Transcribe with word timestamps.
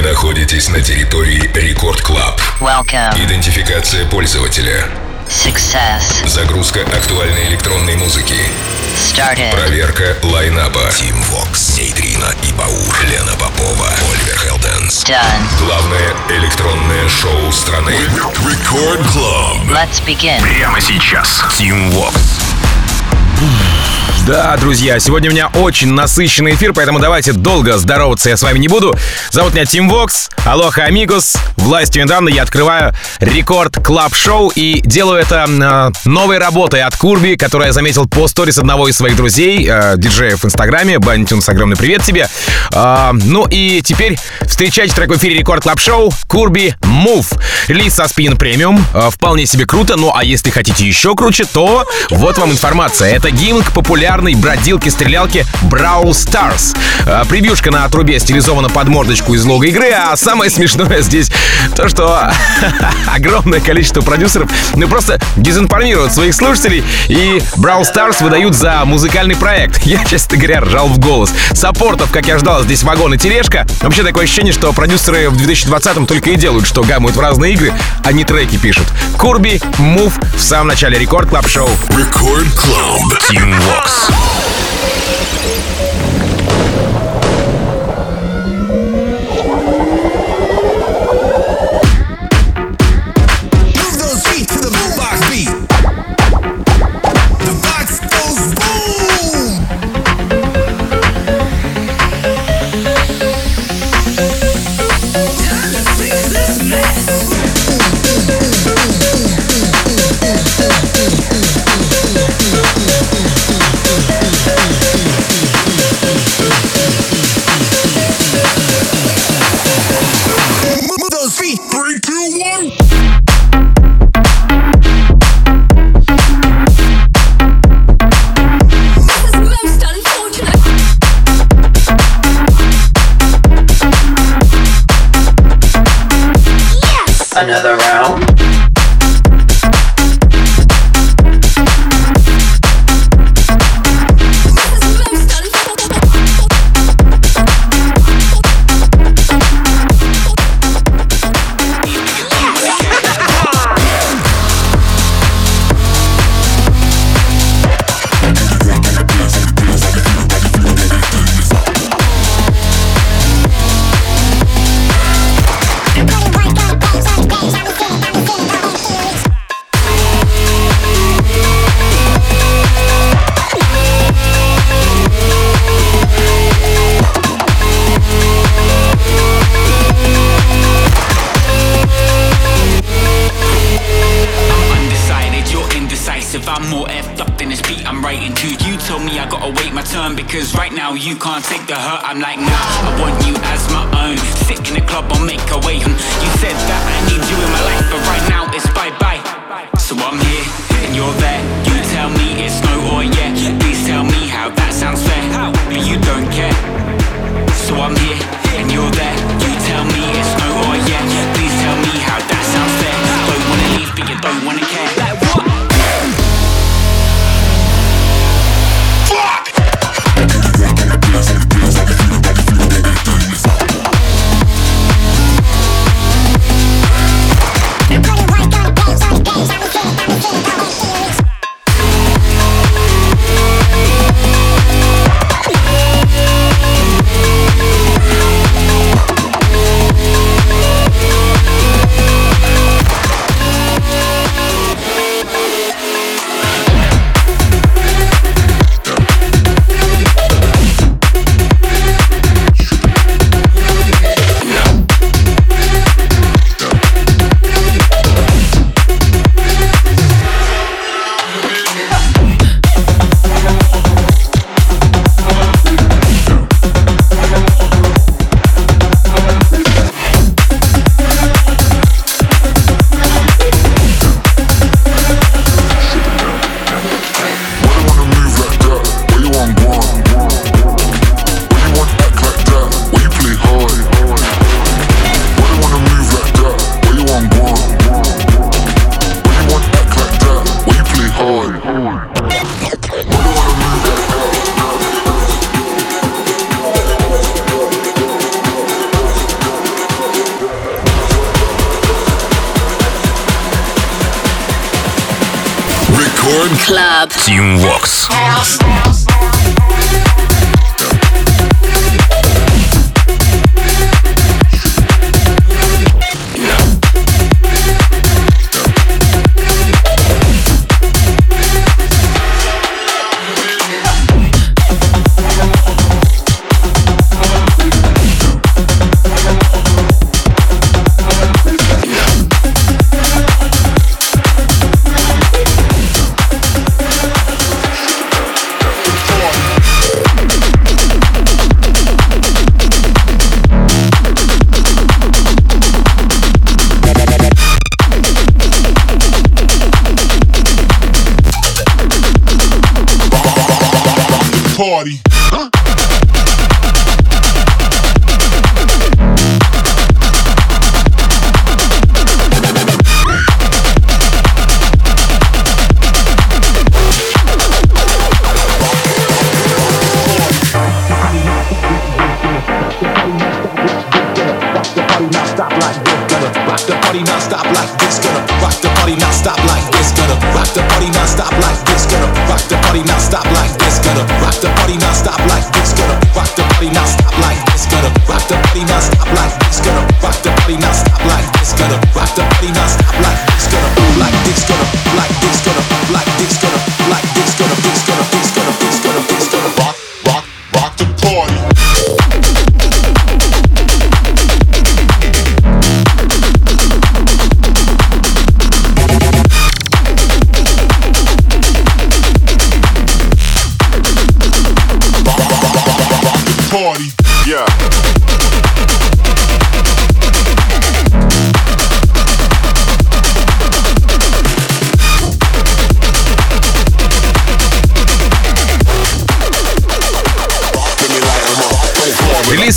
Вы 0.00 0.08
находитесь 0.08 0.70
на 0.70 0.80
территории 0.80 1.50
Record 1.54 2.00
Club. 2.00 2.40
Идентификация 3.16 4.06
пользователя. 4.06 4.88
Success. 5.28 6.26
Загрузка 6.26 6.80
актуальной 6.80 7.48
электронной 7.48 7.96
музыки. 7.96 8.34
Started. 8.96 9.50
Проверка 9.52 10.16
лайнапа. 10.22 10.90
Тим 10.96 11.20
Вокс, 11.24 11.76
Нейтрина 11.76 12.34
и 12.48 12.52
Баур, 12.52 12.96
Лена 13.10 13.32
Попова, 13.32 13.88
Оливер 14.10 14.38
Хелденс. 14.38 15.04
Done. 15.04 15.66
Главное 15.66 16.14
электронное 16.30 17.06
шоу 17.10 17.52
страны. 17.52 17.94
Record 18.48 19.06
Club. 19.08 19.66
Let's 19.66 20.02
begin. 20.06 20.40
Прямо 20.40 20.80
сейчас. 20.80 21.42
Тим 21.58 21.90
Вокс. 21.90 22.40
Да, 24.26 24.56
друзья, 24.58 25.00
сегодня 25.00 25.30
у 25.30 25.32
меня 25.32 25.48
очень 25.48 25.92
насыщенный 25.92 26.54
эфир, 26.54 26.74
поэтому 26.74 26.98
давайте 26.98 27.32
долго 27.32 27.78
здороваться 27.78 28.28
я 28.28 28.36
с 28.36 28.42
вами 28.42 28.58
не 28.58 28.68
буду. 28.68 28.94
Зовут 29.30 29.54
меня 29.54 29.64
Тим 29.64 29.88
Вокс, 29.88 30.28
aloha 30.44 30.84
amigos. 30.84 31.36
Властью, 31.56 32.04
данной 32.04 32.18
мне, 32.18 32.28
я 32.28 32.42
открываю 32.42 32.94
Record 33.18 33.82
Club 33.82 34.14
шоу 34.14 34.52
и 34.54 34.82
делаю 34.82 35.20
это 35.20 35.46
э, 35.48 36.08
новой 36.08 36.38
работой 36.38 36.82
от 36.82 36.96
Curbi, 36.96 37.36
которую 37.36 37.68
я 37.68 37.72
заметил 37.72 38.06
по 38.06 38.28
сторис 38.28 38.58
одного 38.58 38.88
из 38.88 38.96
своих 38.96 39.16
друзей, 39.16 39.66
э, 39.68 39.94
диджеев 39.96 40.42
в 40.42 40.44
Инстаграме. 40.44 40.98
Бантюнс, 40.98 41.48
огромный 41.48 41.76
привет 41.76 42.02
тебе. 42.02 42.28
Э, 42.72 43.10
ну 43.12 43.46
и 43.50 43.80
теперь 43.82 44.18
встречайте 44.42 44.94
трек 44.94 45.08
в 45.10 45.16
эфире 45.16 45.38
Record 45.38 45.62
Club 45.62 45.80
шоу 45.80 46.12
Curbi 46.28 46.74
Move. 46.82 47.40
Релиз 47.68 47.94
со 47.94 48.04
Spin 48.04 48.36
Premium. 48.36 48.80
Э, 48.92 49.10
вполне 49.10 49.46
себе 49.46 49.66
круто, 49.66 49.96
ну 49.96 50.12
а 50.14 50.24
если 50.24 50.50
хотите 50.50 50.86
еще 50.86 51.14
круче, 51.14 51.44
то 51.44 51.86
вот 52.10 52.38
вам 52.38 52.52
информация. 52.52 53.14
Это 53.14 53.30
гимн 53.30 53.62
к 53.62 53.72
популярной 54.20 54.34
бродилке-стрелялке 54.34 55.46
Brawl 55.62 56.10
Stars. 56.10 56.76
Э, 57.06 57.24
превьюшка 57.28 57.70
на 57.70 57.88
трубе 57.88 58.18
стилизована 58.18 58.68
под 58.68 58.88
мордочку 58.88 59.34
из 59.34 59.44
лого 59.44 59.66
игры, 59.66 59.90
а 59.90 60.14
самое 60.16 60.50
смешное 60.50 61.00
здесь 61.00 61.30
то, 61.74 61.88
что 61.88 62.30
огромное 63.06 63.60
количество 63.60 64.02
продюсеров 64.02 64.50
ну 64.74 64.86
просто 64.88 65.18
дезинформируют 65.36 66.12
своих 66.12 66.34
слушателей 66.34 66.84
и 67.08 67.42
Brawl 67.56 67.82
Stars 67.82 68.22
выдают 68.22 68.54
за 68.54 68.84
музыкальный 68.84 69.36
проект. 69.36 69.82
Я, 69.86 70.04
честно 70.04 70.36
говоря, 70.36 70.60
ржал 70.60 70.88
в 70.88 70.98
голос. 70.98 71.32
Саппортов, 71.52 72.10
как 72.10 72.26
я 72.26 72.38
ждал, 72.38 72.62
здесь 72.62 72.82
вагон 72.82 73.14
и 73.14 73.18
тележка. 73.18 73.66
Вообще 73.80 74.02
такое 74.02 74.24
ощущение, 74.24 74.52
что 74.52 74.72
продюсеры 74.72 75.30
в 75.30 75.36
2020-м 75.36 76.06
только 76.06 76.30
и 76.30 76.36
делают, 76.36 76.66
что 76.66 76.82
гамают 76.82 77.16
в 77.16 77.20
разные 77.20 77.54
игры, 77.54 77.72
а 78.04 78.12
не 78.12 78.24
треки 78.24 78.56
пишут. 78.56 78.86
Curbi, 79.18 79.60
Move 79.78 80.18
в 80.36 80.40
самом 80.40 80.68
начале 80.68 80.98
Record 80.98 81.30
Club 81.30 81.48
шоу. 81.48 81.70
Record 81.96 82.48
Club. 82.54 83.18
Тим 83.28 83.52
Вокс. 83.52 83.99
Yeah. 84.08 85.89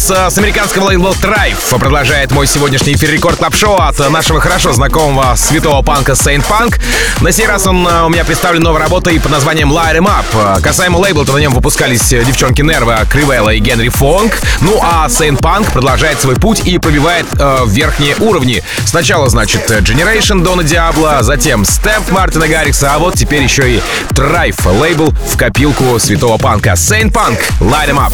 с 0.03 0.37
американского 0.37 0.87
лейбла 0.87 1.11
Thrive 1.11 1.79
продолжает 1.79 2.31
мой 2.31 2.45
сегодняшний 2.45 2.93
эфир 2.93 3.11
рекорд 3.11 3.37
клаб 3.37 3.55
шоу 3.55 3.77
от 3.77 3.97
нашего 4.09 4.41
хорошо 4.41 4.73
знакомого 4.73 5.33
святого 5.35 5.81
панка 5.81 6.11
Saint 6.11 6.43
Punk. 6.45 6.77
На 7.21 7.31
сей 7.31 7.47
раз 7.47 7.67
он 7.67 7.87
э, 7.87 8.03
у 8.03 8.09
меня 8.09 8.25
представлен 8.25 8.63
новой 8.63 8.81
работой 8.81 9.17
под 9.21 9.31
названием 9.31 9.71
Light 9.71 9.97
Em 9.97 10.05
Up. 10.05 10.57
Э, 10.57 10.61
касаемо 10.61 10.97
лейбла, 10.97 11.25
то 11.25 11.31
на 11.31 11.37
нем 11.37 11.53
выпускались 11.53 12.11
э, 12.11 12.21
девчонки 12.25 12.61
Нерва, 12.61 13.05
Кривелла 13.09 13.51
и 13.51 13.59
Генри 13.59 13.87
Фонг. 13.87 14.37
Ну 14.59 14.77
а 14.81 15.07
Saint 15.07 15.39
Punk 15.39 15.71
продолжает 15.71 16.19
свой 16.19 16.35
путь 16.35 16.67
и 16.67 16.79
пробивает 16.79 17.25
э, 17.39 17.59
верхние 17.67 18.17
уровни. 18.17 18.61
Сначала, 18.85 19.29
значит, 19.29 19.71
Generation 19.71 20.43
Дона 20.43 20.63
Диабло, 20.63 21.19
затем 21.21 21.63
Степ 21.63 22.09
Мартина 22.09 22.49
Гаррикса, 22.49 22.93
а 22.93 22.99
вот 22.99 23.15
теперь 23.15 23.43
еще 23.43 23.75
и 23.75 23.81
Thrive 24.09 24.79
лейбл 24.79 25.13
в 25.31 25.37
копилку 25.37 25.97
святого 25.97 26.37
панка. 26.37 26.71
Saint 26.71 27.13
Punk, 27.13 27.39
Light 27.61 27.89
Em 27.89 27.97
Up. 27.97 28.13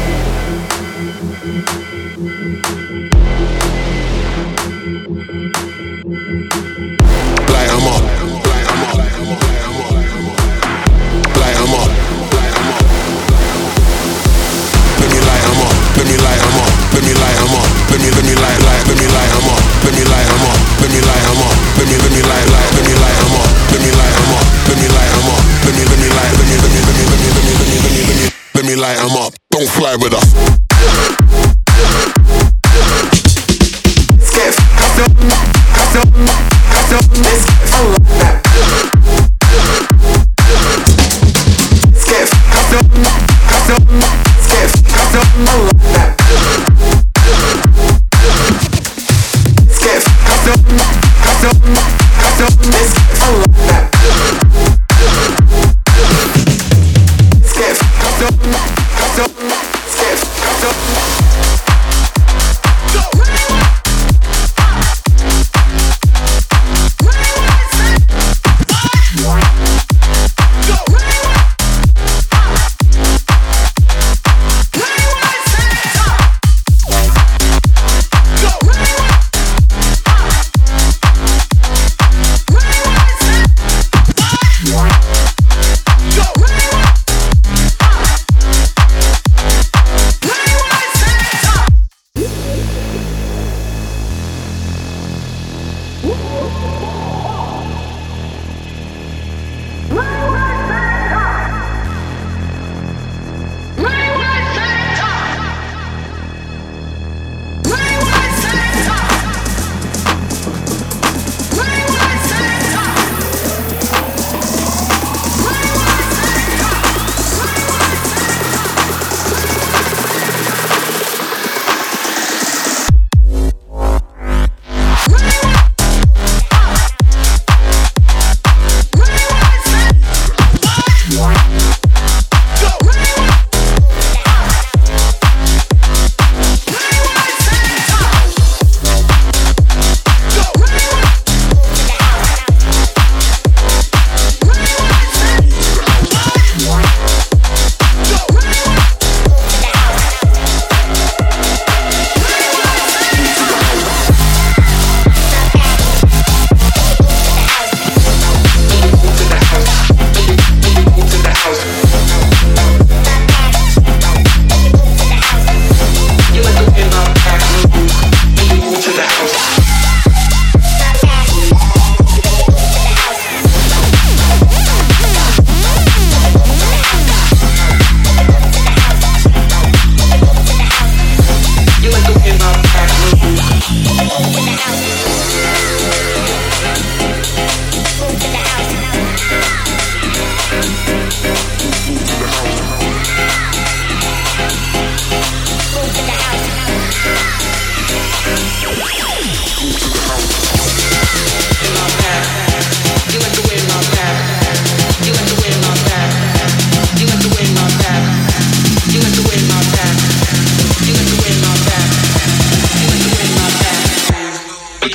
ride 29.91 30.01
with 30.01 30.13
her. 30.13 30.60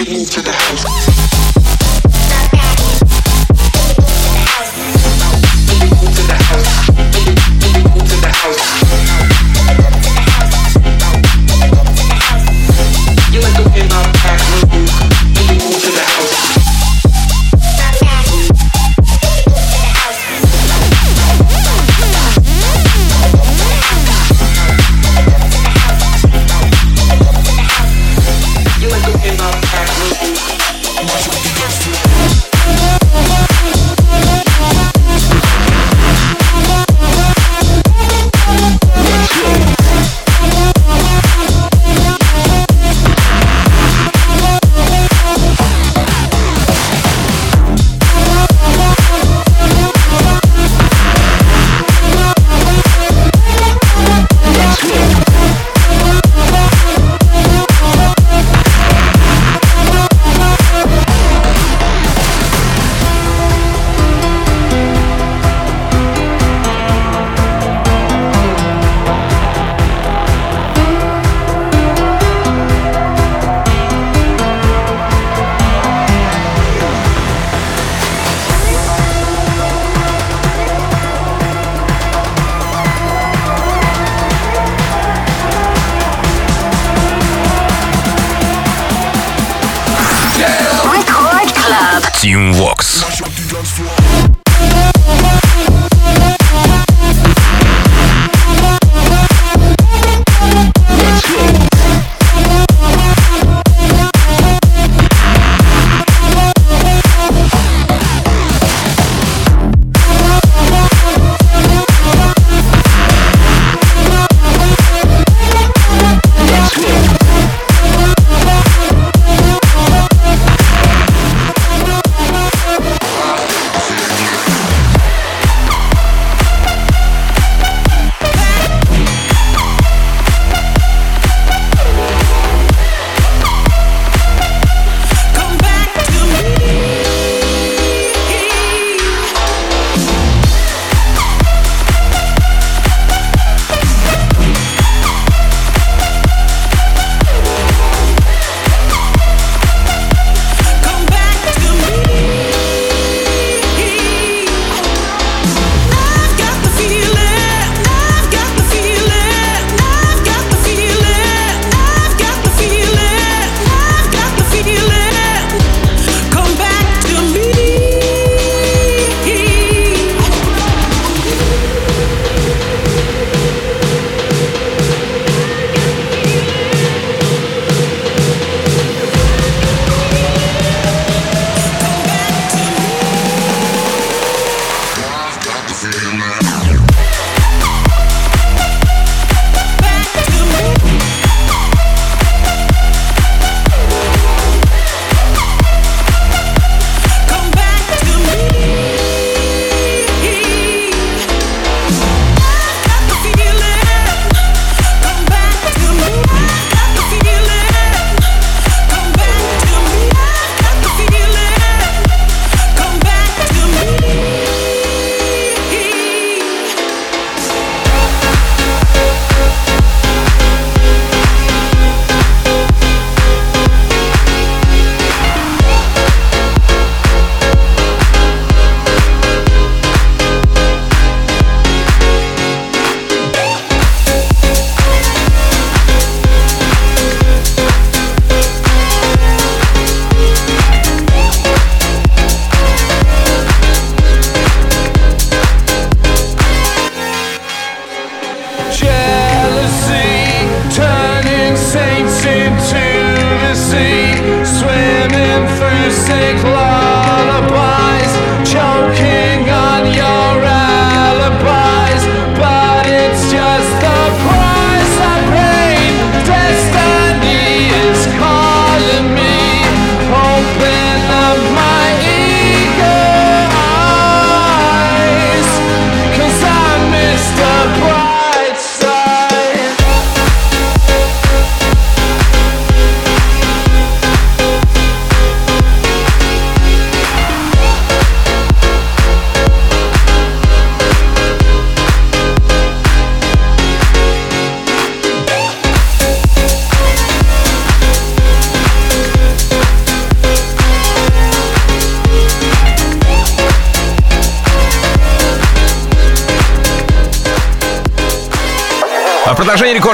into 0.08 0.40
the 0.40 0.52
house. 0.52 1.15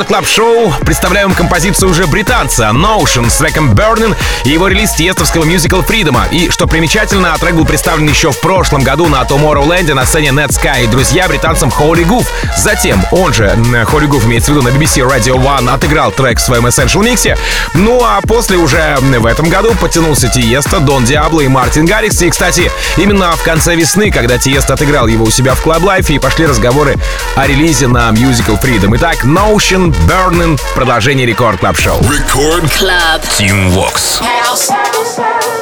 Рекорд 0.03 0.09
клаб 0.09 0.27
шоу 0.27 0.73
представляем 0.85 1.33
композицию 1.33 1.91
уже 1.91 2.07
британца 2.07 2.71
Notion 2.73 3.31
с 3.31 3.37
треком 3.37 3.73
Burning 3.73 4.17
и 4.45 4.51
его 4.51 4.69
релиз 4.69 4.93
тестовского 4.93 5.45
мюзикла 5.45 5.83
Freedom. 5.83 6.17
И, 6.31 6.51
что 6.51 6.67
примечательно, 6.67 7.37
трек 7.39 7.55
был 7.55 7.65
представлен 7.65 8.09
еще 8.09 8.33
в 8.33 8.41
прошлом 8.41 8.83
году 8.83 9.07
на 9.07 9.23
Tomorrowland 9.23 9.93
на 9.95 10.07
сцене 10.07 10.29
Netsky 10.31 10.85
и 10.85 10.87
друзья 10.87 11.29
британцам 11.29 11.69
Holy 11.69 12.05
Goof. 12.05 12.27
Затем 12.57 13.05
он 13.11 13.33
же, 13.33 13.55
Holy 13.55 14.09
Goof 14.09 14.25
имеется 14.25 14.53
в 14.53 14.57
виду 14.57 14.69
на 14.69 14.71
BBC 14.71 15.07
Radio 15.07 15.37
One, 15.37 15.73
отыграл 15.73 16.11
трек 16.11 16.39
в 16.39 16.43
своем 16.43 16.67
Essential 16.67 17.05
миксе. 17.05 17.37
Ну 17.75 18.03
а 18.03 18.21
после 18.23 18.57
уже 18.57 18.97
в 19.01 19.27
этом 19.27 19.49
году 19.49 19.75
потянулся 19.81 20.29
Тиеста, 20.29 20.81
Дон 20.81 21.05
Диабло 21.05 21.41
и 21.41 21.49
Мартин 21.49 21.87
Гаррикс. 21.87 22.23
И, 22.23 22.31
кстати, 22.31 22.71
именно 22.97 23.33
в 23.33 23.43
конце 23.43 23.75
весны, 23.75 24.11
когда 24.11 24.39
Тиеста 24.39 24.75
отыграл 24.75 25.07
его 25.07 25.25
у 25.25 25.31
себя 25.31 25.55
в 25.55 25.65
Club 25.65 25.83
Life, 25.83 26.13
и 26.13 26.19
пошли 26.19 26.47
разговоры 26.47 26.97
о 27.37 27.47
релизе 27.47 27.89
на 27.89 28.11
Musical 28.11 28.61
Freedom. 28.61 28.97
Итак, 28.97 29.25
Notion, 29.25 29.92
Burning, 30.07 30.61
продолжение 30.75 31.27
Record 31.27 31.61
Club 31.61 31.79
Шоу. 31.79 32.01
Record 32.03 32.65
Club. 32.65 33.23
Тим 33.39 33.71
Вокс. 33.75 34.21
Record 34.21 35.62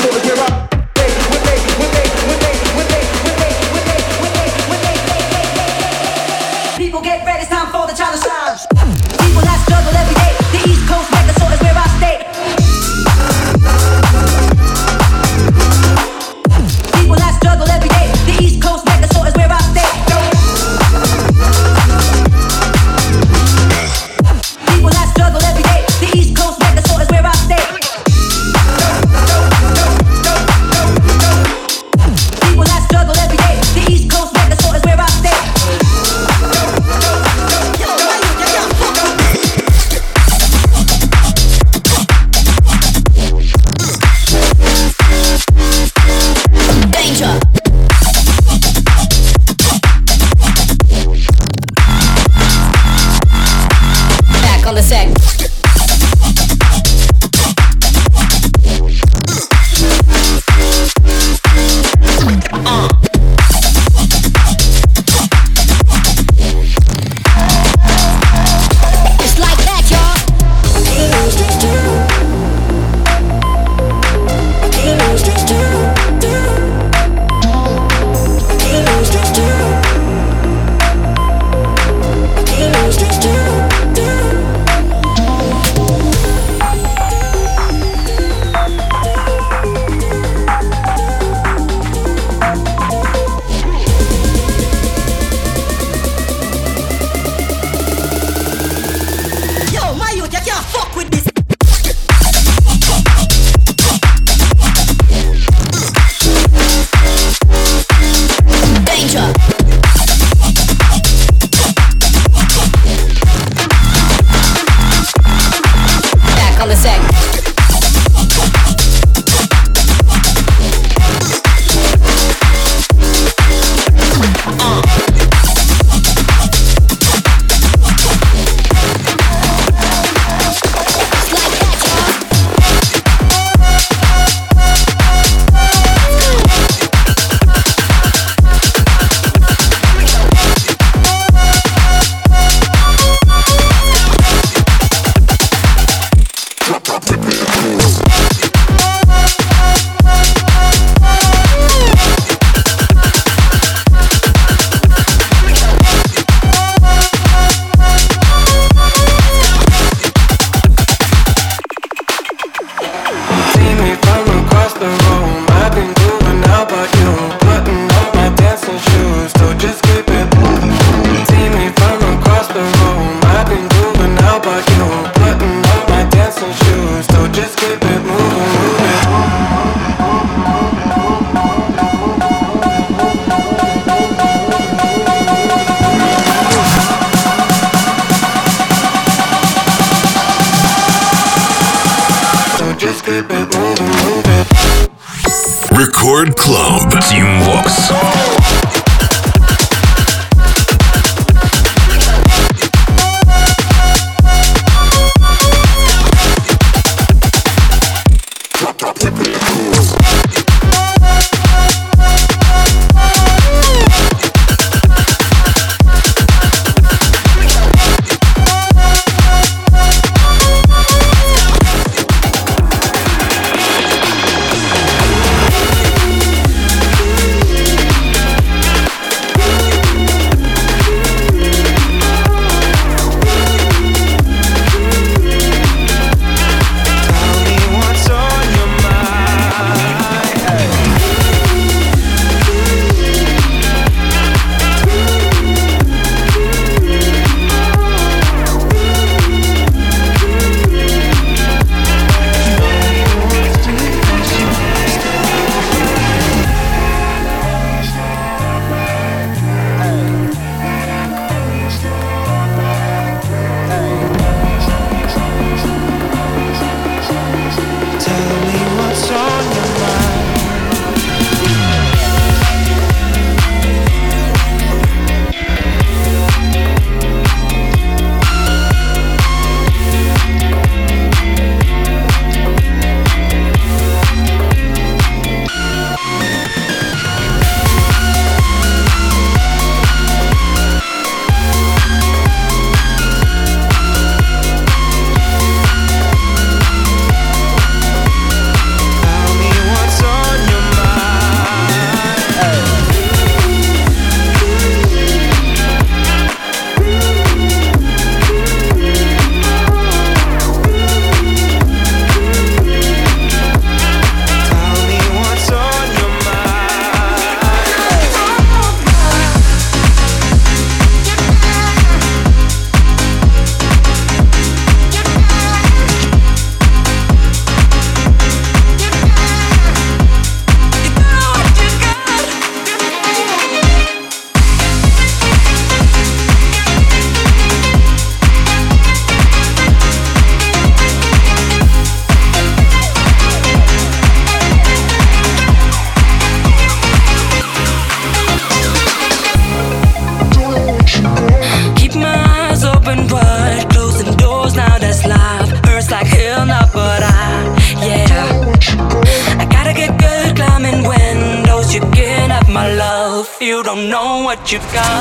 You've 364.52 364.62
got. 364.72 364.97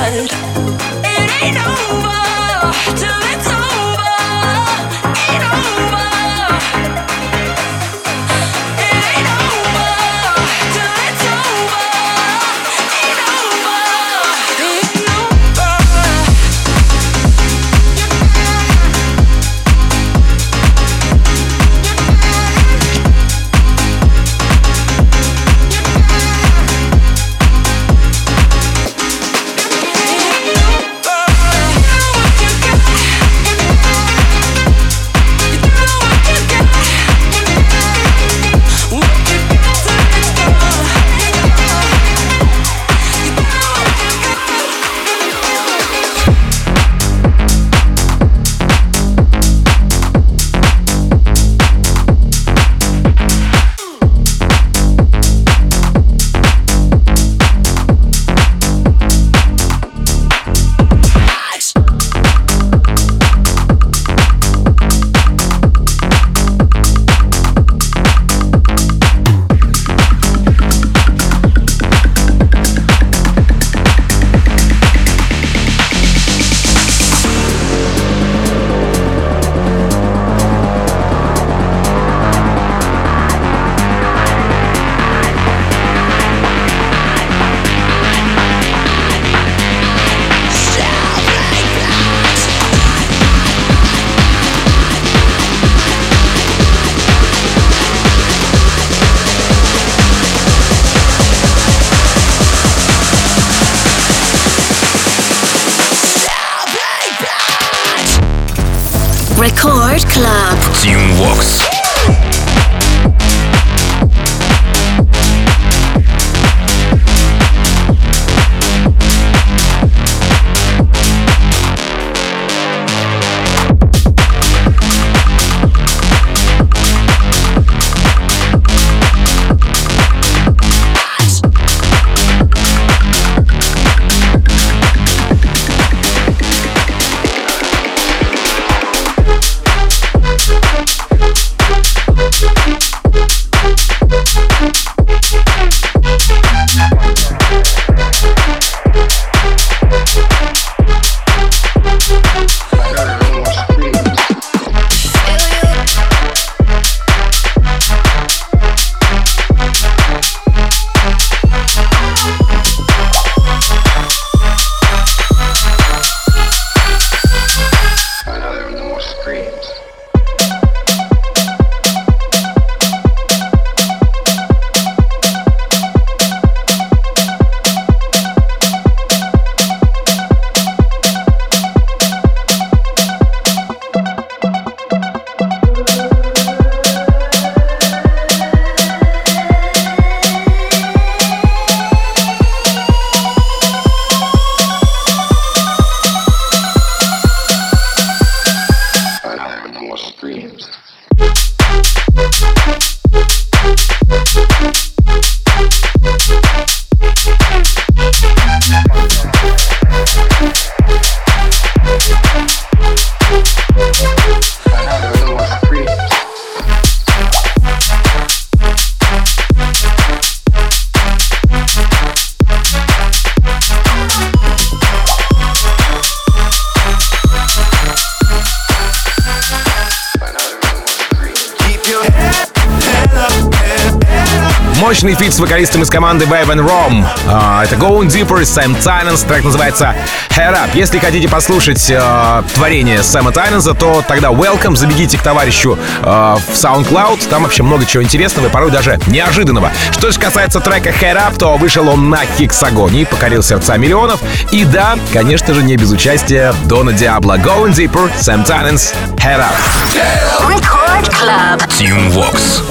Мощный 234.86 235.14
feat 235.16 235.34
с 235.34 235.40
вокалистом 235.40 235.82
из 235.82 235.90
команды 235.90 236.26
Wave 236.26 236.46
and 236.46 236.64
Rome. 236.64 237.04
А, 237.28 237.64
это 237.64 237.74
Going 237.74 238.06
Deeper, 238.06 238.44
Sam 238.44 238.76
Tinnesz. 238.76 239.22
Трек 239.22 239.42
называется 239.42 239.96
Hair 240.30 240.52
Up. 240.52 240.70
Если 240.74 241.00
хотите 241.00 241.28
послушать 241.28 241.90
э, 241.90 242.42
творение 242.54 243.02
Сэма 243.02 243.32
Тайнанса, 243.32 243.74
то 243.74 244.04
тогда 244.06 244.28
welcome, 244.28 244.76
забегите 244.76 245.18
к 245.18 245.22
товарищу 245.22 245.76
э, 246.02 246.04
в 246.04 246.52
SoundCloud. 246.52 247.28
Там 247.28 247.42
вообще 247.42 247.64
много 247.64 247.84
чего 247.84 248.04
интересного 248.04 248.46
и 248.46 248.48
порой 248.48 248.70
даже 248.70 249.00
неожиданного. 249.08 249.72
Что 249.90 250.12
же 250.12 250.20
касается 250.20 250.60
трека 250.60 250.90
Hair 250.90 251.16
Up, 251.16 251.36
то 251.36 251.56
вышел 251.56 251.88
он 251.88 252.08
на 252.08 252.20
Хиксагоне 252.38 253.02
и 253.02 253.04
покорил 253.04 253.42
сердца 253.42 253.76
миллионов. 253.78 254.20
И 254.52 254.64
да, 254.64 254.96
конечно 255.12 255.52
же, 255.52 255.64
не 255.64 255.76
без 255.76 255.90
участия 255.90 256.54
Дона 256.66 256.92
Диабло. 256.92 257.38
Going 257.38 257.72
Deeper, 257.72 258.08
Sam 258.20 258.44
Tinnesz, 258.44 258.94
Hair 259.16 259.40
Up. 259.40 260.48
Record 260.48 261.10
Club. 261.10 261.60
Team 261.76 262.08
Vox. 262.12 262.62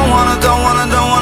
Don't 0.00 0.10
wanna, 0.10 0.40
don't 0.40 0.62
wanna, 0.62 0.90
don't 0.90 1.10
wanna 1.10 1.19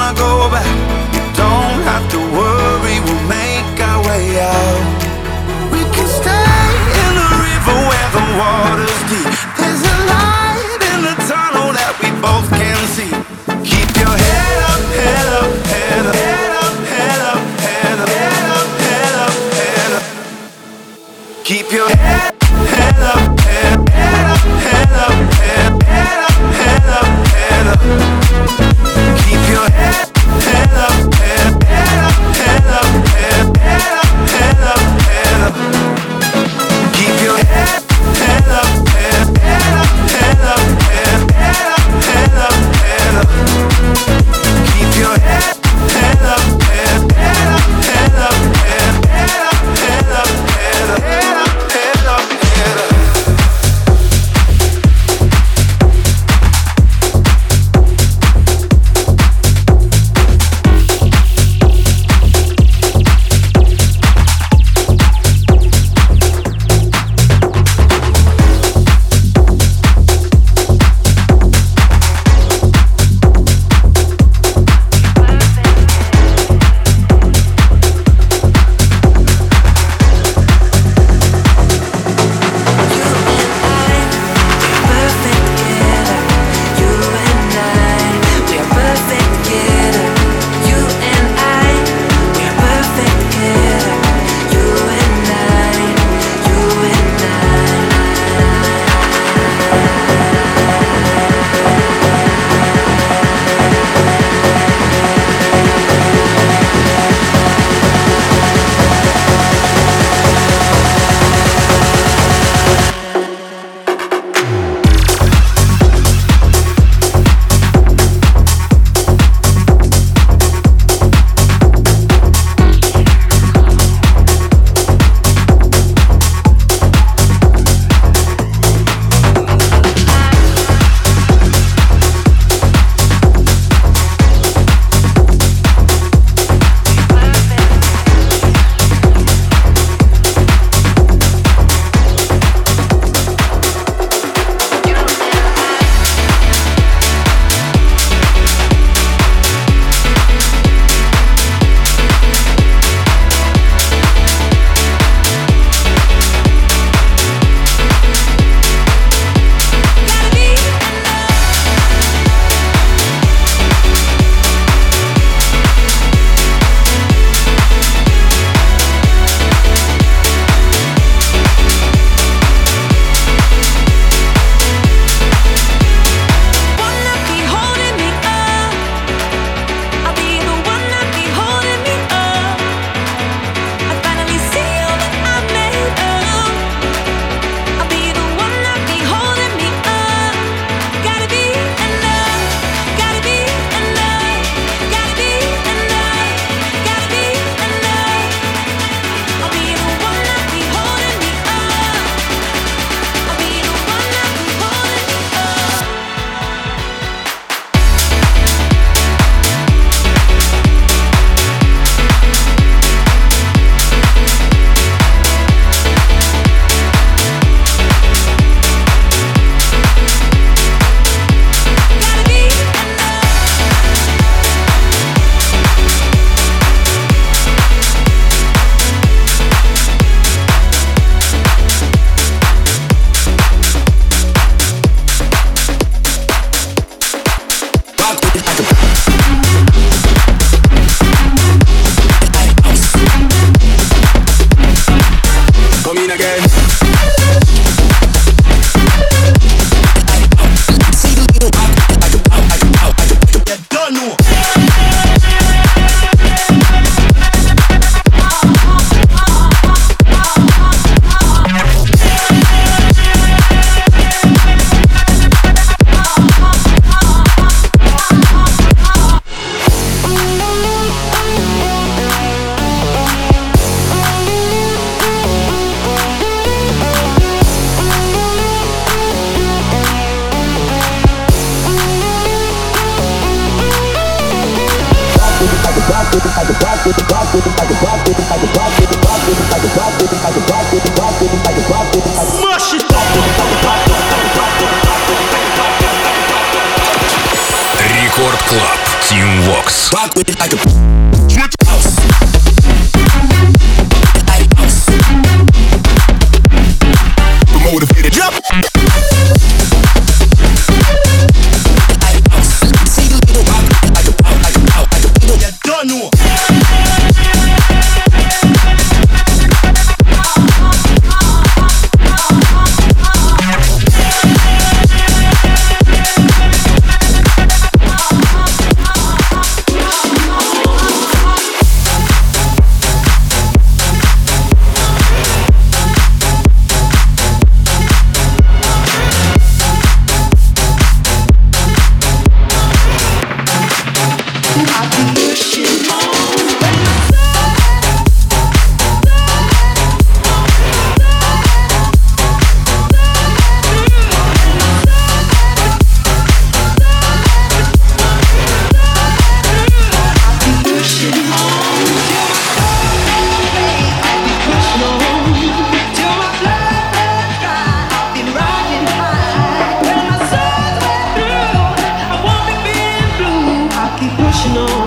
emotional. 374.46 374.77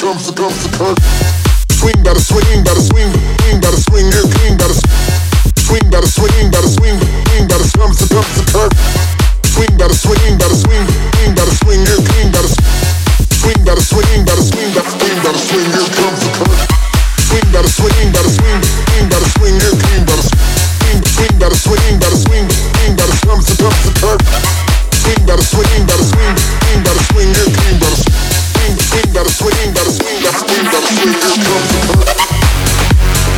comes, 0.00 0.26
the 0.26 0.32
comes, 0.32 0.56
the 0.64 0.70
comes. 0.80 0.96
Swing, 1.76 2.00
bada 2.00 2.16
swing, 2.16 2.64
bada 2.64 2.80
swing, 2.80 3.12
swing, 3.12 3.60
bada 3.60 3.76
swing, 3.84 4.08
yeah, 4.08 4.24
swing, 4.32 4.56
bada 4.56 4.72
swing, 5.60 5.84
bada 5.92 6.08
swing, 6.08 6.48
bada 6.48 6.68
swing, 6.72 6.96
swing, 7.28 7.44
bada 7.44 7.66
comes, 7.76 8.00
the 8.00 8.08
comes, 8.08 8.32
the 8.32 8.44
comes. 8.48 8.72
Swing, 9.52 9.72
bada 9.76 9.92
swing, 9.92 10.40
bada 10.40 10.56
swing, 10.56 10.84
swing, 10.88 11.32
bada 11.36 11.52
swing, 11.60 11.84
yeah, 11.84 12.00
swing, 12.00 12.32
bada 12.32 12.48
swing, 12.48 13.60
bada 13.60 13.82
swing, 13.84 14.24
bada 14.24 14.40
swing, 14.40 14.72
bada 14.72 14.88
swing, 14.88 15.20
bada 15.20 15.36
swing, 15.36 15.68
here 15.68 15.90
comes 15.92 16.20
the 16.24 16.30
comes. 16.32 16.60
Swing, 17.28 17.48
bada 17.52 17.68
swing, 17.68 18.08
bada 18.08 18.30
swing, 18.32 18.60
swing, 18.64 19.06
bada 19.12 19.28
swing, 19.36 19.56
yeah, 19.60 19.74
swing, 19.84 20.02
bada 20.08 20.24
swing, 20.24 21.36
bada 21.36 21.56
swing, 21.60 21.96
bada 22.00 22.16
swing, 22.24 22.46
swing, 22.48 22.92
bada 22.96 23.14
comes, 23.28 23.44
the 23.44 23.54
comes, 23.60 23.80
the 23.84 23.92
comes. 24.00 24.24
Swing, 24.96 25.22
bada 25.28 25.44
swing, 25.44 25.84
bada 25.84 26.04
swing, 26.08 26.34
swing, 26.40 26.80
bada 26.88 27.02
swing, 27.12 27.32
yeah. 27.36 27.49
We 30.80 30.96
come, 30.96 31.44
come, 31.44 31.99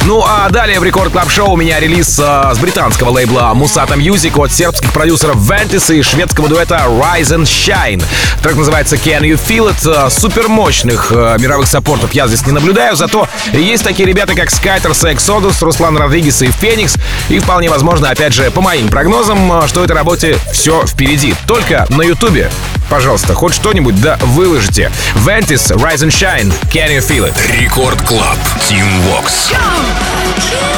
Ну 0.06 0.24
а 0.26 0.48
далее 0.50 0.80
в 0.80 0.84
Record 0.84 1.12
Club 1.12 1.30
Шоу 1.30 1.52
у 1.52 1.56
меня 1.56 1.78
релиз 1.78 2.18
э, 2.18 2.52
с 2.54 2.58
британского 2.58 3.10
лейбла 3.10 3.52
Musata 3.54 3.96
Music 3.96 4.32
от 4.42 4.52
сербских 4.52 4.92
продюсеров 4.92 5.36
Ventus 5.36 5.94
и 5.94 6.02
шведского 6.02 6.48
дуэта 6.48 6.82
Rise 6.88 7.36
and 7.36 7.44
Shine. 7.44 8.02
Трек 8.42 8.56
называется 8.56 8.96
Can 8.96 9.20
You 9.20 9.40
Feel 9.40 9.72
It. 9.72 10.06
Э, 10.06 10.10
Супер 10.10 10.48
мощных 10.48 11.12
э, 11.12 11.36
мировых 11.38 11.68
саппортов 11.68 12.12
я 12.12 12.26
здесь 12.26 12.44
не 12.46 12.52
наблюдаю, 12.52 12.96
зато 12.96 13.28
есть 13.52 13.84
такие 13.84 14.08
ребята, 14.08 14.34
как 14.34 14.48
Skyters, 14.48 15.14
Exodus, 15.14 15.64
Руслан 15.64 15.96
Родригес 15.96 16.42
и 16.42 16.50
Феникс. 16.50 16.96
И 17.28 17.38
вполне 17.38 17.70
возможно, 17.70 18.10
опять 18.10 18.34
же, 18.34 18.50
по 18.50 18.60
моим 18.60 18.88
прогнозам, 18.88 19.68
что 19.68 19.84
этой 19.84 19.94
работе 19.94 20.36
все 20.52 20.84
впереди. 20.84 21.34
Только 21.46 21.86
на 21.90 22.02
Ютубе. 22.02 22.50
Пожалуйста, 22.90 23.34
хоть 23.34 23.54
что-нибудь 23.54 24.00
да 24.00 24.18
выложите. 24.20 24.90
Ventus, 25.14 25.74
Rise 25.76 26.04
and 26.04 26.10
Shine, 26.10 26.52
Can 26.70 26.94
You 26.94 26.98
Feel 26.98 27.32
It. 27.32 27.36
Record 27.58 28.02
Club. 28.02 28.36
Тим 28.68 28.84
Вокс. 29.08 29.52
I 29.94 30.34
can't 30.40 30.71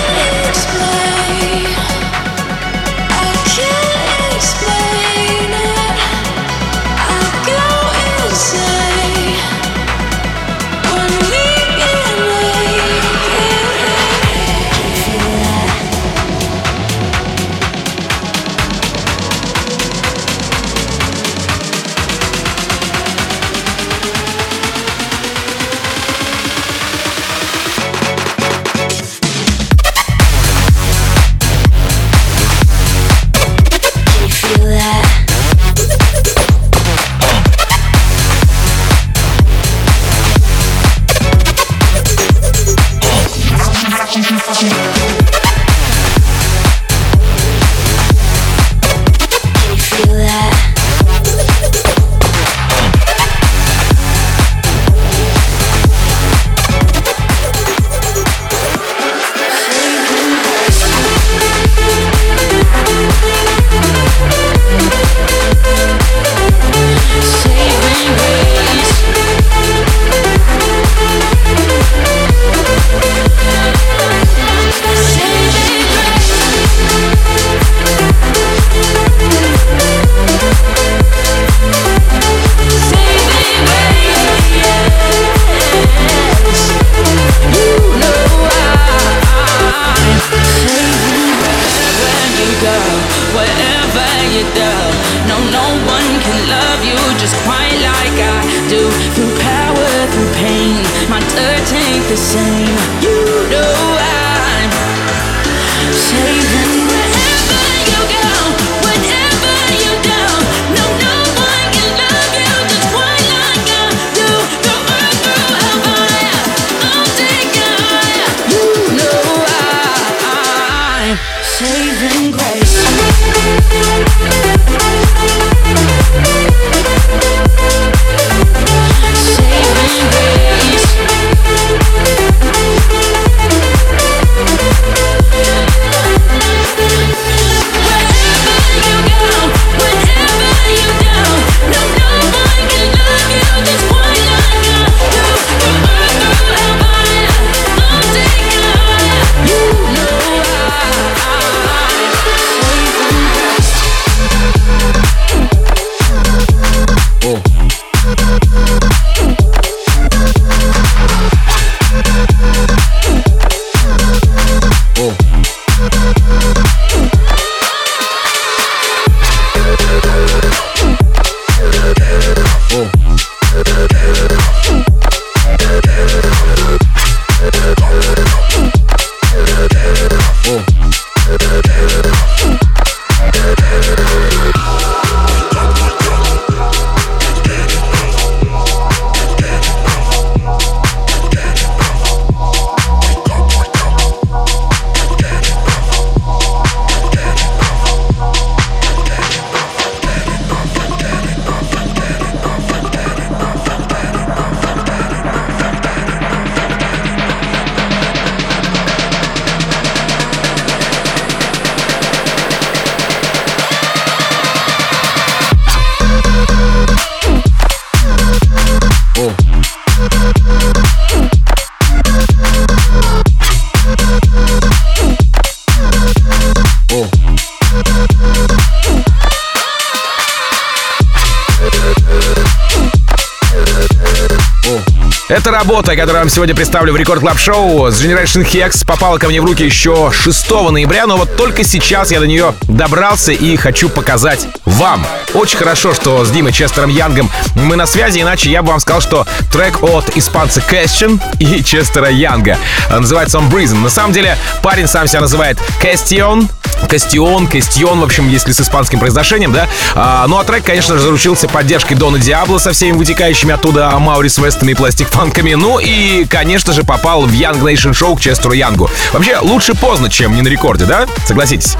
которую 236.05 236.25
вам 236.25 236.29
сегодня 236.29 236.55
представлю 236.55 236.93
в 236.93 236.97
Record 236.97 237.21
Club 237.21 237.39
Шоу 237.39 237.91
с 237.91 237.99
Generation 237.99 238.45
Hex, 238.45 238.85
попала 238.85 239.17
ко 239.17 239.27
мне 239.27 239.41
в 239.41 239.45
руки 239.47 239.65
еще 239.65 240.13
6 240.13 240.51
ноября, 240.71 241.07
но 241.07 241.17
вот 241.17 241.35
только 241.35 241.65
сейчас 241.65 242.11
я 242.11 242.21
до 242.21 242.27
нее 242.27 242.53
добрался 242.65 243.33
и 243.33 243.57
хочу 243.57 243.89
показать 243.89 244.47
вам. 244.67 245.07
Очень 245.33 245.57
хорошо, 245.57 245.95
что 245.95 246.23
с 246.23 246.31
Димой 246.31 246.53
Честером 246.53 246.91
Янгом 246.91 247.31
мы 247.55 247.77
на 247.77 247.87
связи, 247.87 248.21
иначе 248.21 248.51
я 248.51 248.61
бы 248.61 248.69
вам 248.69 248.81
сказал, 248.81 249.01
что 249.01 249.27
трек 249.51 249.83
от 249.83 250.15
испанца 250.15 250.63
Question 250.71 251.23
и 251.39 251.65
Честера 251.65 252.11
Янга. 252.11 252.59
Называется 252.91 253.39
он 253.39 253.49
Breathing. 253.49 253.83
На 253.83 253.89
самом 253.89 254.13
деле 254.13 254.37
парень 254.63 254.87
сам 254.87 255.09
себя 255.09 255.23
называет 255.23 255.59
Question, 255.83 256.51
Кастион, 256.87 257.47
Кастион, 257.47 258.01
в 258.01 258.05
общем, 258.05 258.29
если 258.29 258.53
с 258.53 258.61
испанским 258.61 258.99
произношением, 258.99 259.53
да. 259.53 259.69
А, 259.95 260.27
ну 260.27 260.39
а 260.39 260.45
трек, 260.45 260.65
конечно 260.65 260.97
же, 260.97 261.01
заручился 261.01 261.49
поддержкой 261.49 261.95
Дона 261.95 262.19
Диабло 262.19 262.59
со 262.59 262.73
всеми 262.73 262.97
вытекающими 262.97 263.53
оттуда 263.53 263.91
Маурис 263.99 264.39
Вестами 264.39 264.73
и 264.73 264.75
Пластик 264.75 265.09
Фанками. 265.09 265.55
Ну 265.55 265.79
и, 265.79 266.25
конечно 266.25 266.73
же, 266.73 266.85
попал 266.85 267.23
в 267.23 267.33
Young 267.33 267.61
Nation 267.61 267.93
Show 267.93 268.17
к 268.17 268.21
Честеру 268.21 268.53
Янгу. 268.53 268.91
Вообще, 269.13 269.39
лучше 269.39 269.75
поздно, 269.75 270.11
чем 270.11 270.35
не 270.35 270.43
на 270.43 270.49
рекорде, 270.49 270.85
да? 270.85 271.07
Согласитесь. 271.27 271.77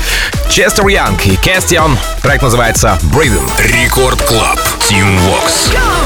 Честер 0.51 0.87
Янг 0.89 1.27
и 1.27 1.37
Кастион. 1.37 1.99
Трек 2.23 2.43
называется 2.43 2.99
Breathing. 3.03 3.51
Record 3.61 4.21
Club. 4.23 4.59
Тим 4.89 5.19
Вокс. 5.19 5.71
All 5.73 6.04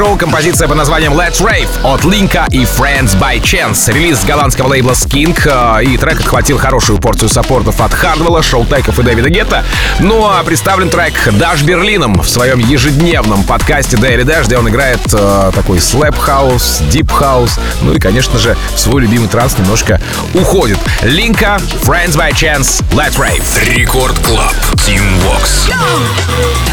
шоу 0.00 0.16
композиция 0.16 0.66
под 0.66 0.78
названием 0.78 1.12
Let's 1.12 1.42
Rave 1.42 1.68
от 1.84 2.04
Линка 2.06 2.46
и 2.50 2.62
Friends 2.62 3.18
by 3.20 3.38
Chance. 3.38 3.92
Релиз 3.92 4.24
голландского 4.24 4.68
лейбла 4.68 4.92
Skink. 4.92 5.42
э, 5.44 5.84
И 5.84 5.98
трек 5.98 6.20
отхватил 6.20 6.56
хорошую 6.56 6.98
порцию 6.98 7.28
саппортов 7.28 7.82
от 7.82 7.92
Хардвелла, 7.92 8.42
Шоутеков 8.42 8.98
и 8.98 9.02
Дэвида 9.02 9.28
Гетта. 9.28 9.62
Ну 9.98 10.26
а 10.26 10.42
представлен 10.42 10.88
трек 10.88 11.12
Даш 11.32 11.60
Берлином 11.64 12.22
в 12.22 12.30
своем 12.30 12.60
ежедневном 12.60 13.44
подкасте 13.44 13.98
Daily 13.98 14.24
Dash, 14.24 14.46
где 14.46 14.56
он 14.56 14.70
играет 14.70 15.00
э, 15.12 15.52
такой 15.54 15.78
slap 15.82 16.16
house, 16.16 16.80
deep 16.90 17.10
house. 17.10 17.58
Ну 17.82 17.92
и, 17.92 17.98
конечно 17.98 18.38
же, 18.38 18.56
в 18.74 18.80
свой 18.80 19.02
любимый 19.02 19.28
транс 19.28 19.58
немножко 19.58 20.00
уходит. 20.32 20.78
Линка, 21.02 21.60
Friends 21.84 22.16
by 22.16 22.30
Chance, 22.32 22.82
Let's 22.92 23.18
Rave. 23.18 23.44
Record 23.76 24.18
Club. 24.20 24.54
Тим 24.86 25.02
Вокс. 25.18 25.68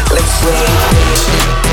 Everybody 0.08 1.67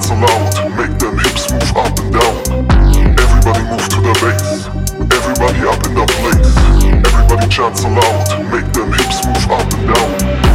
Chant. 0.00 0.74
Make 0.74 0.98
them 0.98 1.18
hips 1.18 1.52
move 1.52 1.76
up 1.76 1.98
and 1.98 2.12
down. 2.14 2.64
Everybody 3.20 3.62
move 3.68 3.88
to 3.90 4.00
the 4.00 4.14
bass. 4.22 4.66
Everybody 5.12 5.68
up 5.68 5.84
in 5.84 5.94
the 5.94 6.06
place. 6.16 6.56
Everybody 7.12 7.48
chant 7.48 7.76
so 7.76 7.88
loud. 7.88 8.50
Make 8.50 8.72
them 8.72 8.90
hips 8.90 9.26
move 9.26 9.50
up 9.50 9.70
and 9.74 9.94
down. 9.94 10.51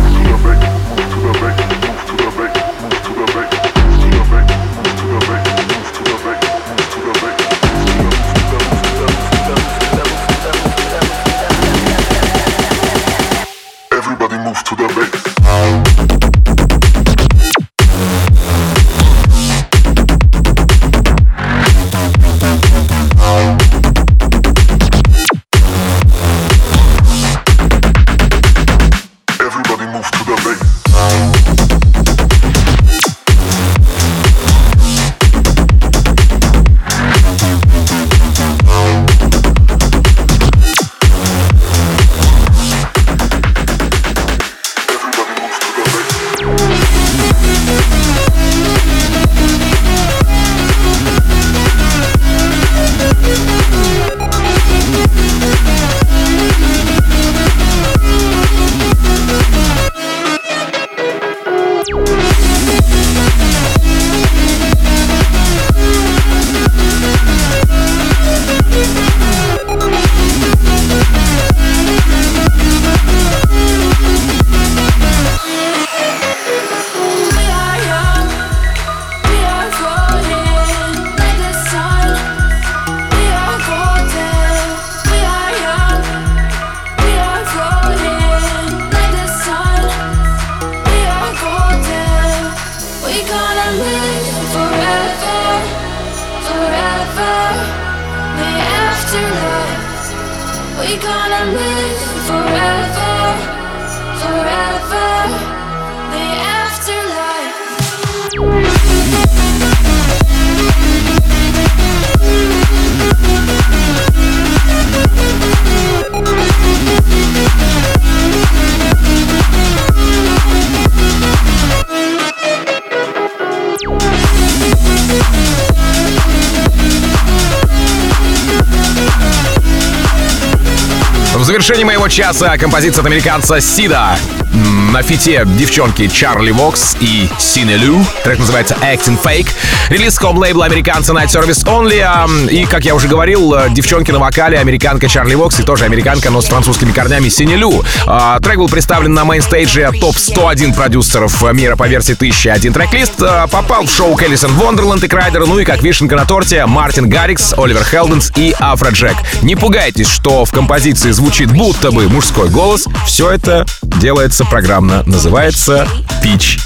В 131.37 131.43
завершении 131.43 131.83
моего 131.83 132.07
часа 132.07 132.57
композиция 132.57 133.01
от 133.01 133.05
американца 133.05 133.61
Сида. 133.61 134.17
На 134.53 135.01
feat 135.03 135.35
е 135.35 135.43
девчонки 135.45 136.07
Чарли 136.07 136.51
Вокс 136.51 136.95
и 136.99 137.27
Синелю. 137.39 138.05
Трек 138.23 138.39
называется 138.39 138.75
Acting 138.81 139.19
Fake. 139.21 139.49
Релиз 139.89 140.17
home-лейбла 140.17 140.65
американца 140.65 141.13
Night 141.13 141.27
Service 141.27 141.65
Only. 141.65 141.99
а, 142.01 142.27
И, 142.49 142.65
как 142.65 142.85
я 142.85 142.95
уже 142.95 143.07
говорил, 143.07 143.53
э, 143.53 143.69
девчонки 143.69 144.11
на 144.11 144.19
вокале, 144.19 144.57
американка 144.57 145.07
Чарли 145.07 145.35
Вокс 145.35 145.59
и 145.59 145.63
тоже 145.63 145.85
американка, 145.85 146.29
но 146.29 146.41
с 146.41 146.45
французскими 146.45 146.91
корнями 146.91 147.29
Синелю. 147.29 147.83
А, 148.05 148.39
Трек 148.39 148.57
был 148.57 148.69
представлен 148.69 149.13
на 149.13 149.25
мейнстейдже 149.25 149.91
топ-101 149.99 150.73
продюсеров 150.75 151.41
мира 151.53 151.75
по 151.75 151.87
версии 151.87 152.13
1001 152.13 152.73
Tracklists. 152.73 153.13
А, 153.21 153.47
Попал 153.47 153.85
в 153.85 153.91
шоу 153.91 154.15
к 154.15 154.20
Alison 154.20 154.53
Wonderland 154.53 155.03
и 155.03 155.07
Kryder, 155.07 155.45
ну 155.45 155.59
и 155.59 155.65
как 155.65 155.83
вишенка 155.83 156.15
на 156.15 156.25
торте 156.25 156.65
Мартин 156.65 157.09
Гаррикс, 157.09 157.53
Оливер 157.57 157.83
Хелденс 157.83 158.31
и 158.35 158.55
Afrojack. 158.59 159.15
Не 159.41 159.55
пугайтесь, 159.55 160.09
что 160.09 160.45
в 160.45 160.51
композиции 160.51 161.11
звучит 161.11 161.51
будто 161.51 161.91
бы 161.91 162.07
мужской 162.09 162.49
голос. 162.49 162.85
Все 163.05 163.31
это 163.31 163.65
делается 163.99 164.45
программно. 164.45 165.03
Называется 165.05 165.87
Pitch. 166.23 166.59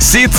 Сид, 0.00 0.30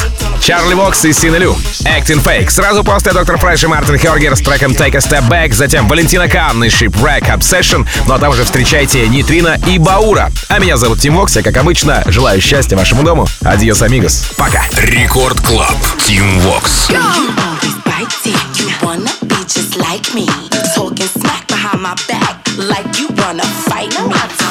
Чарли 0.41 0.73
Вокс 0.73 1.05
и 1.05 1.13
Синелю. 1.13 1.55
Acting 1.83 2.23
Fake. 2.23 2.49
Сразу 2.49 2.83
после 2.83 3.11
Dr. 3.13 3.37
Fresch 3.37 3.63
и 3.63 3.67
Martin 3.67 3.97
Horger 3.97 4.35
с 4.35 4.41
треком 4.41 4.71
Take 4.71 4.95
a 4.95 4.99
Step 4.99 5.27
Back. 5.29 5.53
Затем 5.53 5.87
Valentino 5.87 6.27
Khan 6.27 6.63
и 6.63 6.67
Shipwreck 6.67 7.27
Obsession. 7.35 7.87
Ну 8.07 8.13
а 8.13 8.19
там 8.19 8.33
же 8.33 8.43
встречайте 8.43 9.07
Нитрина 9.07 9.59
и 9.67 9.77
Баура. 9.77 10.31
А 10.49 10.59
меня 10.59 10.77
зовут 10.77 10.99
Тим 10.99 11.15
Вокс. 11.15 11.35
Я, 11.35 11.43
как 11.43 11.57
обычно, 11.57 12.03
желаю 12.07 12.41
счастья 12.41 12.75
вашему 12.75 13.03
дому. 13.03 13.27
Adiós, 13.43 13.81
amigos. 13.81 14.31
Пока. 14.37 14.63
Record 14.77 15.39
Club. 15.41 15.77
Тим 16.05 16.39
Вокс. 16.39 16.89
Like 19.77 20.11
me. 20.15 20.25
Talking 20.75 21.07
smack 21.07 21.47
behind 21.47 21.81
my 21.83 21.93
back. 22.07 22.35
Like 22.57 22.99
you 22.99 23.09
wanna 23.09 23.43
fight. 23.43 23.91
Girl, 23.91 24.46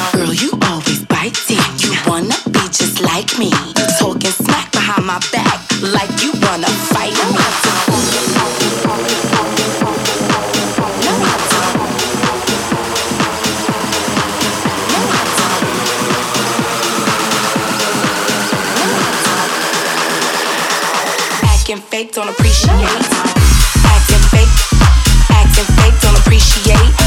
like 3.27 3.39
me. 3.39 3.51
Talking 3.99 4.31
smack 4.31 4.71
behind 4.71 5.05
my 5.05 5.19
back. 5.31 5.59
Like 5.81 6.23
you 6.23 6.31
wanna 6.41 6.67
fight 6.67 7.13
me. 7.13 7.37
Acting 21.43 21.77
fake, 21.77 22.13
don't 22.13 22.29
appreciate. 22.29 22.71
Acting 23.83 24.23
fake, 24.31 24.49
acting 25.29 25.75
fake, 25.75 25.99
don't 26.01 26.17
appreciate. 26.17 27.06